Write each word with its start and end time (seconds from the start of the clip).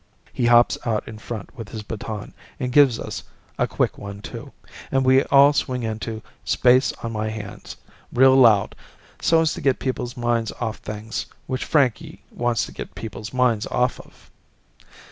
He 0.33 0.47
hops 0.47 0.79
out 0.83 1.07
in 1.07 1.19
front 1.19 1.55
with 1.55 1.69
his 1.69 1.83
baton 1.83 2.33
and 2.59 2.71
gives 2.71 2.97
us 2.99 3.23
a 3.59 3.67
quick 3.67 3.99
one 3.99 4.19
two, 4.23 4.51
and 4.91 5.05
we 5.05 5.21
all 5.25 5.53
swing 5.53 5.83
into 5.83 6.23
"Space 6.43 6.91
On 7.03 7.11
My 7.11 7.29
Hands," 7.29 7.77
real 8.11 8.35
loud 8.35 8.73
so 9.21 9.41
as 9.41 9.53
to 9.53 9.61
get 9.61 9.77
people's 9.77 10.17
minds 10.17 10.51
off 10.53 10.77
things 10.77 11.27
which 11.45 11.65
Frankie 11.65 12.23
wants 12.31 12.65
to 12.65 12.71
get 12.71 12.95
people's 12.95 13.31
minds 13.31 13.67
off 13.67 13.99
of. 13.99 14.31